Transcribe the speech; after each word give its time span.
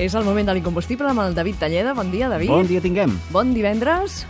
És 0.00 0.14
el 0.16 0.24
moment 0.24 0.48
de 0.48 0.54
l'incombustible 0.56 1.10
amb 1.10 1.20
el 1.26 1.34
David 1.36 1.58
Talleda. 1.60 1.92
Bon 1.92 2.08
dia, 2.08 2.30
David. 2.32 2.48
Bon 2.48 2.64
dia 2.68 2.80
tinguem. 2.80 3.12
Bon 3.34 3.50
divendres. 3.52 4.22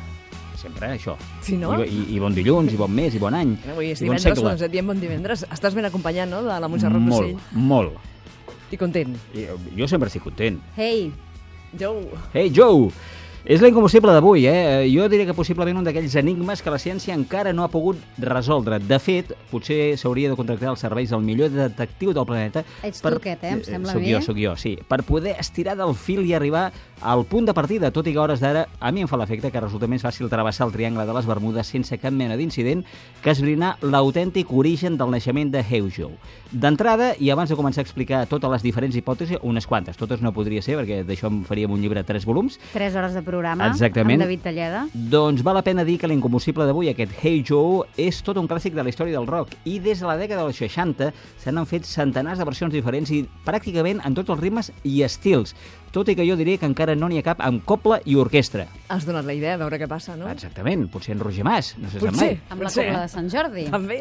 Sempre, 0.59 0.89
eh, 0.91 0.97
això. 0.99 1.15
Sí, 1.47 1.55
no? 1.57 1.77
I, 1.85 1.87
i, 1.87 2.01
I 2.17 2.19
bon 2.21 2.35
dilluns, 2.35 2.75
i 2.75 2.79
bon 2.81 2.91
mes, 2.93 3.15
i 3.15 3.21
bon 3.23 3.37
any. 3.39 3.53
Avui 3.71 3.93
és 3.93 4.03
bon 4.03 4.11
divendres, 4.11 4.27
segle. 4.27 4.49
doncs 4.49 4.65
et 4.67 4.75
diem 4.75 4.91
bon 4.91 4.99
divendres. 5.01 5.45
Estàs 5.47 5.77
ben 5.79 5.87
acompanyat, 5.87 6.29
no?, 6.29 6.43
de 6.43 6.59
la 6.65 6.69
Montserrat 6.69 7.01
molt, 7.01 7.23
Rossell. 7.23 7.63
molt. 7.71 7.95
I 8.75 8.81
content. 8.83 9.15
I, 9.33 9.47
jo 9.79 9.89
sempre 9.91 10.11
estic 10.11 10.27
content. 10.27 10.59
Hey, 10.77 11.13
Joe. 11.79 12.03
Hey, 12.35 12.51
Joe! 12.51 12.91
És 13.41 13.63
l'incombustible 13.65 14.13
d'avui, 14.13 14.43
eh? 14.45 14.85
Jo 14.93 15.07
diria 15.09 15.25
que 15.25 15.33
possiblement 15.33 15.79
un 15.81 15.87
d'aquells 15.87 16.13
enigmes 16.21 16.61
que 16.61 16.73
la 16.73 16.77
ciència 16.79 17.15
encara 17.17 17.55
no 17.57 17.65
ha 17.65 17.71
pogut 17.73 17.97
resoldre. 18.21 18.77
De 18.85 18.99
fet, 19.01 19.33
potser 19.49 19.97
s'hauria 19.97 20.29
de 20.29 20.37
contractar 20.37 20.69
els 20.75 20.85
serveis 20.85 21.09
del 21.09 21.25
millor 21.25 21.49
detectiu 21.55 22.13
del 22.13 22.27
planeta... 22.29 22.67
Ets 22.85 23.01
tu 23.01 23.09
aquest, 23.09 23.47
eh? 23.49 23.55
Em 23.57 23.63
sembla 23.65 23.95
soc 23.97 24.05
bé. 24.05 24.11
jo, 24.13 24.21
sóc 24.27 24.37
jo, 24.37 24.53
sí. 24.61 24.75
Per 24.89 25.01
poder 25.09 25.39
estirar 25.41 25.79
del 25.81 25.95
fil 25.97 26.21
i 26.29 26.35
arribar 26.37 26.67
al 27.01 27.25
punt 27.25 27.49
de 27.49 27.55
partida, 27.57 27.89
tot 27.91 28.11
i 28.11 28.13
que 28.13 28.21
a 28.21 28.27
hores 28.27 28.43
d'ara 28.45 28.67
a 28.77 28.93
mi 28.93 29.07
em 29.07 29.09
fa 29.09 29.17
l'efecte 29.17 29.49
que 29.49 29.65
resulta 29.65 29.89
més 29.89 30.05
fàcil 30.05 30.29
travessar 30.29 30.67
el 30.69 30.75
triangle 30.77 31.07
de 31.09 31.17
les 31.17 31.25
Bermudes 31.25 31.73
sense 31.73 31.97
cap 31.97 32.13
mena 32.13 32.37
d'incident 32.37 32.85
que 33.25 33.33
esbrinar 33.33 33.79
l'autèntic 33.81 34.53
origen 34.53 35.01
del 35.01 35.17
naixement 35.17 35.49
de 35.55 35.65
Heujo. 35.65 36.11
D'entrada, 36.53 37.15
i 37.17 37.31
abans 37.33 37.49
de 37.49 37.57
començar 37.57 37.81
a 37.81 37.87
explicar 37.89 38.27
totes 38.29 38.53
les 38.53 38.67
diferents 38.67 38.97
hipòtesis, 39.01 39.41
unes 39.41 39.65
quantes, 39.71 39.97
totes 39.97 40.21
no 40.21 40.35
podria 40.37 40.61
ser, 40.61 40.77
perquè 40.77 41.01
d'això 41.09 41.31
en 41.31 41.41
faríem 41.49 41.73
un 41.73 41.81
llibre 41.81 42.03
de 42.03 42.09
tres 42.09 42.29
volums, 42.29 42.61
3 42.75 43.01
hores 43.01 43.15
de 43.17 43.23
programa 43.31 43.71
Exactament. 43.71 44.19
amb 44.19 44.27
David 44.27 44.43
Talleda. 44.45 44.83
doncs 44.93 45.45
val 45.47 45.57
la 45.61 45.63
pena 45.67 45.85
dir 45.87 45.97
que 45.99 46.11
l'incombustible 46.11 46.67
d'avui, 46.67 46.91
aquest 46.91 47.13
Hey 47.23 47.45
Joe, 47.47 47.87
és 47.97 48.21
tot 48.27 48.37
un 48.41 48.49
clàssic 48.51 48.75
de 48.75 48.83
la 48.83 48.91
història 48.91 49.17
del 49.19 49.29
rock 49.31 49.55
i 49.65 49.79
des 49.79 50.03
de 50.03 50.09
la 50.09 50.19
dècada 50.19 50.45
dels 50.45 50.59
60 50.59 51.13
se 51.39 51.53
n'han 51.53 51.69
fet 51.71 51.87
centenars 51.87 52.39
de 52.41 52.49
versions 52.49 52.75
diferents 52.75 53.11
i 53.15 53.23
pràcticament 53.47 54.03
en 54.05 54.17
tots 54.19 54.31
els 54.35 54.41
ritmes 54.43 54.73
i 54.83 55.03
estils, 55.07 55.55
tot 55.91 56.09
i 56.09 56.15
que 56.15 56.27
jo 56.27 56.37
diria 56.39 56.59
que 56.59 56.67
encara 56.69 56.95
no 56.95 57.09
n'hi 57.11 57.19
ha 57.19 57.25
cap 57.27 57.41
amb 57.43 57.65
coble 57.67 58.01
i 58.07 58.15
orquestra. 58.15 58.67
Has 58.89 59.07
donat 59.07 59.25
la 59.27 59.35
idea, 59.35 59.55
a 59.55 59.61
veure 59.61 59.79
què 59.81 59.89
passa, 59.91 60.15
no? 60.17 60.29
Exactament, 60.31 60.87
potser 60.93 61.17
en 61.17 61.21
Roger 61.21 61.45
Mas, 61.45 61.73
no 61.79 61.89
se 61.91 61.99
sap 61.99 62.09
Potser. 62.09 62.29
mai. 62.29 62.41
Amb 62.51 62.63
la 62.63 62.69
Potser. 62.69 62.85
cobla 62.87 63.01
de 63.03 63.09
Sant 63.09 63.31
Jordi. 63.31 63.65
També. 63.71 63.99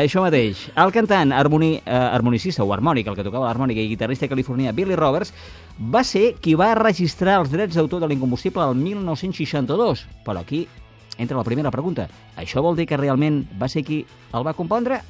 Això 0.00 0.22
mateix. 0.24 0.64
El 0.76 0.92
cantant, 0.92 1.32
harmoni, 1.32 1.76
eh, 1.84 1.94
harmonicista 1.94 2.64
o 2.64 2.72
harmònic, 2.74 3.06
el 3.06 3.14
que 3.16 3.24
tocava 3.24 3.46
l'harmònica 3.46 3.80
i 3.80 3.88
guitarrista 3.88 4.28
californià 4.28 4.72
Billy 4.74 4.96
Roberts, 4.96 5.32
va 5.78 6.02
ser 6.04 6.34
qui 6.40 6.54
va 6.54 6.74
registrar 6.74 7.38
els 7.40 7.50
drets 7.50 7.74
d'autor 7.74 8.00
de 8.00 8.08
l'incombustible 8.08 8.62
el 8.68 8.74
1962. 8.74 10.06
Però 10.24 10.40
aquí 10.40 10.66
entra 11.18 11.36
la 11.36 11.44
primera 11.44 11.70
pregunta. 11.70 12.08
Això 12.36 12.62
vol 12.62 12.76
dir 12.76 12.86
que 12.86 12.96
realment 12.96 13.44
va 13.60 13.68
ser 13.68 13.84
qui 13.84 14.04
el 14.32 14.46
va 14.46 14.54
compondre? 14.54 15.00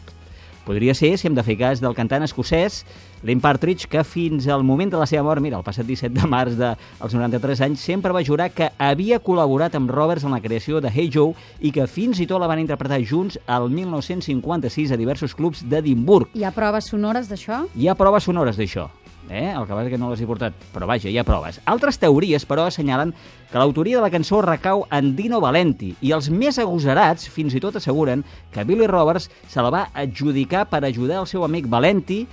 Podria 0.68 0.92
ser, 0.92 1.14
si 1.16 1.24
hem 1.24 1.32
de 1.32 1.40
fer 1.40 1.54
cas, 1.56 1.80
del 1.80 1.94
cantant 1.96 2.26
escocès 2.26 2.82
Lynn 3.24 3.40
Partridge, 3.40 3.88
que 3.88 4.02
fins 4.04 4.44
al 4.52 4.66
moment 4.68 4.92
de 4.92 5.00
la 5.00 5.06
seva 5.08 5.24
mort, 5.24 5.40
mira, 5.40 5.56
el 5.56 5.64
passat 5.64 5.88
17 5.88 6.12
de 6.12 6.28
març 6.28 6.58
dels 6.60 7.16
93 7.16 7.62
anys, 7.64 7.86
sempre 7.88 8.12
va 8.12 8.20
jurar 8.20 8.50
que 8.52 8.68
havia 8.76 9.16
col·laborat 9.24 9.78
amb 9.80 9.88
Roberts 9.88 10.28
en 10.28 10.36
la 10.36 10.42
creació 10.44 10.82
de 10.84 10.92
Hey 10.92 11.08
Joe 11.14 11.32
i 11.64 11.72
que 11.72 11.88
fins 11.88 12.20
i 12.20 12.28
tot 12.28 12.44
la 12.44 12.52
van 12.52 12.60
interpretar 12.60 13.00
junts 13.00 13.40
al 13.48 13.72
1956 13.72 14.92
a 14.92 15.00
diversos 15.00 15.32
clubs 15.32 15.64
d'Edimburg. 15.64 16.36
Hi 16.36 16.44
ha 16.44 16.52
proves 16.52 16.92
sonores 16.92 17.32
d'això? 17.32 17.64
Hi 17.72 17.88
ha 17.88 17.96
proves 17.96 18.28
sonores 18.28 18.60
d'això. 18.60 18.90
Eh? 19.28 19.52
El 19.52 19.66
que 19.66 19.76
passa 19.76 19.90
que 19.92 19.98
no 20.00 20.10
les 20.10 20.22
he 20.22 20.26
portat, 20.28 20.56
però 20.72 20.88
vaja, 20.88 21.10
hi 21.10 21.18
ha 21.20 21.26
proves. 21.26 21.60
Altres 21.68 22.00
teories, 22.00 22.46
però, 22.48 22.66
assenyalen 22.68 23.12
que 23.50 23.60
l'autoria 23.60 23.98
de 23.98 24.04
la 24.04 24.12
cançó 24.12 24.40
recau 24.44 24.86
en 24.92 25.14
Dino 25.16 25.40
Valenti 25.44 25.94
i 26.00 26.12
els 26.16 26.30
més 26.32 26.58
agosarats 26.58 27.28
fins 27.32 27.54
i 27.54 27.62
tot 27.64 27.76
asseguren 27.76 28.24
que 28.54 28.64
Billy 28.68 28.88
Roberts 28.88 29.30
se 29.48 29.64
la 29.64 29.72
va 29.74 29.86
adjudicar 29.94 30.66
per 30.68 30.84
ajudar 30.84 31.22
el 31.22 31.30
seu 31.30 31.44
amic 31.44 31.68
Valenti 31.68 32.24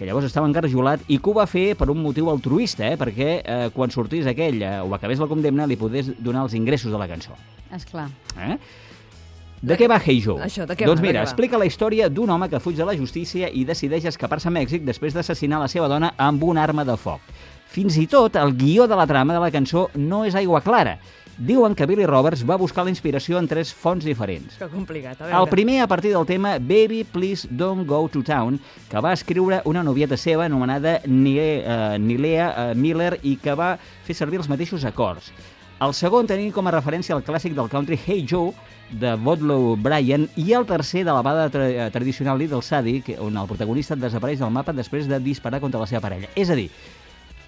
que 0.00 0.06
llavors 0.08 0.24
estava 0.24 0.48
engarjolat 0.48 1.02
i 1.12 1.18
que 1.20 1.28
ho 1.28 1.34
va 1.36 1.44
fer 1.44 1.74
per 1.76 1.90
un 1.92 1.98
motiu 2.00 2.30
altruista, 2.32 2.86
eh? 2.88 2.96
perquè 2.96 3.32
eh, 3.40 3.64
quan 3.74 3.92
sortís 3.92 4.24
aquell 4.30 4.62
eh, 4.64 4.78
o 4.80 4.94
acabés 4.96 5.20
la 5.20 5.28
condemna 5.28 5.68
li 5.68 5.76
podés 5.76 6.08
donar 6.16 6.46
els 6.46 6.56
ingressos 6.56 6.92
de 6.92 7.00
la 7.00 7.08
cançó. 7.10 7.36
És 7.76 7.84
clar. 7.84 8.06
Eh? 8.40 8.56
De 9.60 9.76
què 9.76 9.84
va 9.92 9.98
Hey 10.00 10.22
Joe? 10.24 10.40
Això, 10.40 10.64
de 10.64 10.72
què 10.72 10.86
doncs 10.88 11.02
va, 11.02 11.04
de 11.04 11.06
mira, 11.06 11.20
què 11.20 11.26
va? 11.26 11.28
explica 11.28 11.58
la 11.60 11.66
història 11.68 12.08
d'un 12.08 12.30
home 12.32 12.48
que 12.48 12.60
fuig 12.64 12.78
de 12.78 12.86
la 12.88 12.96
justícia 12.96 13.50
i 13.52 13.66
decideix 13.68 14.06
escapar-se 14.08 14.48
a 14.48 14.54
Mèxic 14.54 14.86
després 14.86 15.12
d'assassinar 15.12 15.60
la 15.60 15.68
seva 15.68 15.88
dona 15.92 16.14
amb 16.16 16.46
una 16.48 16.62
arma 16.64 16.86
de 16.88 16.96
foc. 16.96 17.20
Fins 17.70 17.98
i 18.00 18.06
tot, 18.08 18.38
el 18.40 18.54
guió 18.56 18.88
de 18.88 18.96
la 18.96 19.06
trama 19.06 19.36
de 19.36 19.42
la 19.44 19.50
cançó 19.52 19.90
no 19.94 20.24
és 20.24 20.34
aigua 20.34 20.62
clara. 20.64 20.96
Diuen 21.36 21.76
que 21.76 21.86
Billy 21.86 22.08
Roberts 22.08 22.42
va 22.48 22.56
buscar 22.60 22.86
la 22.88 22.92
inspiració 22.92 23.38
en 23.38 23.46
tres 23.48 23.70
fonts 23.72 24.04
diferents. 24.04 24.56
Que 24.56 24.66
complicat, 24.72 25.20
a 25.20 25.28
veure. 25.28 25.36
El 25.38 25.52
primer 25.52 25.78
a 25.84 25.86
partir 25.88 26.10
del 26.16 26.26
tema 26.28 26.56
Baby 26.58 27.04
Please 27.04 27.48
Don't 27.50 27.86
Go 27.88 28.08
to 28.08 28.24
Town, 28.24 28.58
que 28.88 29.00
va 29.00 29.12
escriure 29.12 29.60
una 29.64 29.84
novieta 29.84 30.16
seva 30.16 30.48
anomenada 30.48 30.98
uh, 31.04 31.96
Nilea 32.00 32.50
uh, 32.50 32.74
Miller 32.76 33.14
i 33.22 33.36
que 33.36 33.54
va 33.56 33.74
fer 33.78 34.16
servir 34.16 34.40
els 34.40 34.48
mateixos 34.52 34.84
acords. 34.88 35.32
El 35.80 35.94
segon 35.96 36.26
tenint 36.28 36.50
com 36.52 36.66
a 36.68 36.72
referència 36.74 37.14
el 37.16 37.22
clàssic 37.24 37.54
del 37.56 37.70
country 37.72 37.96
Hey 38.04 38.26
Joe, 38.28 38.50
de 39.00 39.14
Vodlow 39.16 39.76
Bryan, 39.80 40.26
i 40.36 40.52
el 40.52 40.66
tercer 40.68 41.06
de 41.06 41.12
la 41.14 41.22
bada 41.24 41.46
tra 41.48 41.68
eh, 41.70 41.86
tradicional 41.94 42.36
Little 42.38 42.60
Sadie, 42.62 43.00
que- 43.06 43.16
on 43.18 43.36
el 43.38 43.46
protagonista 43.48 43.96
desapareix 43.96 44.40
del 44.42 44.50
mapa 44.52 44.74
després 44.76 45.08
de 45.08 45.18
disparar 45.24 45.60
contra 45.60 45.80
la 45.80 45.86
seva 45.88 46.02
parella. 46.04 46.28
És 46.36 46.50
a 46.50 46.54
dir, 46.58 46.68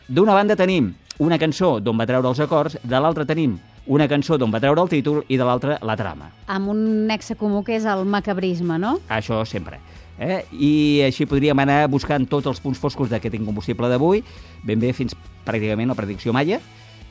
d'una 0.09 0.33
banda 0.33 0.57
tenim 0.57 0.95
una 1.19 1.39
cançó 1.39 1.75
d'on 1.81 1.99
va 2.01 2.07
treure 2.09 2.27
els 2.31 2.41
acords, 2.41 2.79
de 2.83 3.01
l'altra 3.01 3.27
tenim 3.29 3.59
una 3.87 4.09
cançó 4.09 4.39
d'on 4.39 4.53
va 4.55 4.61
treure 4.63 4.81
el 4.81 4.89
títol 4.89 5.25
i 5.29 5.37
de 5.37 5.45
l'altra 5.45 5.77
la 5.83 5.97
trama. 5.99 6.31
Amb 6.47 6.69
un 6.73 7.07
nexe 7.11 7.35
comú 7.37 7.61
que 7.67 7.77
és 7.77 7.85
el 7.85 8.07
macabrisme, 8.07 8.79
no? 8.79 8.97
Això 9.11 9.43
sempre. 9.45 9.81
Eh? 10.19 10.45
I 10.53 11.03
així 11.05 11.27
podríem 11.27 11.59
anar 11.59 11.83
buscant 11.91 12.25
tots 12.31 12.47
els 12.47 12.61
punts 12.65 12.79
foscos 12.79 13.11
d'aquest 13.11 13.35
incombustible 13.35 13.89
d'avui, 13.91 14.23
ben 14.65 14.81
bé 14.81 14.93
fins 14.97 15.13
pràcticament 15.45 15.91
la 15.91 15.99
predicció 15.99 16.33
maia, 16.33 16.61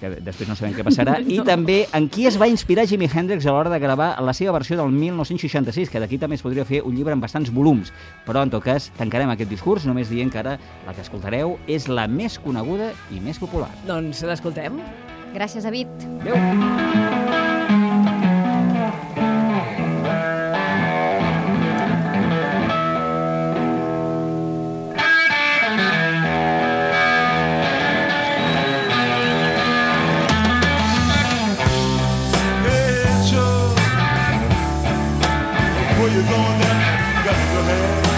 que 0.01 0.09
després 0.25 0.49
no 0.49 0.57
sabem 0.57 0.73
què 0.75 0.85
passarà, 0.85 1.19
no. 1.21 1.29
i 1.29 1.39
també 1.45 1.83
en 1.97 2.09
qui 2.11 2.25
es 2.29 2.39
va 2.41 2.49
inspirar 2.51 2.87
Jimi 2.89 3.09
Hendrix 3.11 3.45
a 3.45 3.53
l'hora 3.55 3.71
de 3.73 3.79
gravar 3.81 4.15
la 4.25 4.33
seva 4.37 4.55
versió 4.57 4.79
del 4.79 4.91
1966, 4.95 5.93
que 5.93 6.01
d'aquí 6.01 6.19
també 6.21 6.39
es 6.39 6.45
podria 6.45 6.65
fer 6.67 6.81
un 6.83 6.97
llibre 6.97 7.15
amb 7.15 7.23
bastants 7.23 7.53
volums. 7.53 7.93
Però, 8.25 8.43
en 8.43 8.53
tot 8.53 8.65
cas, 8.65 8.89
tancarem 8.97 9.31
aquest 9.33 9.51
discurs 9.51 9.85
només 9.89 10.09
dient 10.11 10.33
que 10.33 10.41
ara 10.41 10.57
la 10.87 10.97
que 10.97 11.05
escoltareu 11.05 11.57
és 11.69 11.87
la 11.91 12.07
més 12.09 12.39
coneguda 12.41 12.91
i 13.13 13.21
més 13.23 13.39
popular. 13.41 13.71
Doncs 13.87 14.25
l'escoltem. 14.27 14.81
Gràcies, 15.31 15.63
David. 15.63 15.87
Adéu! 16.25 17.00
Where 36.01 36.09
you 36.09 36.23
going 36.23 36.59
now? 36.59 37.23
Got 37.25 37.35
go 37.53 37.59
ahead. 37.59 38.10